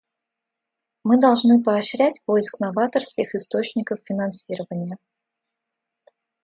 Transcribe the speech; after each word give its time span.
Мы 1.03 1.19
должны 1.19 1.61
поощрять 1.61 2.23
поиск 2.25 2.59
новаторских 2.59 3.35
источников 3.35 3.99
финансирования. 4.03 4.97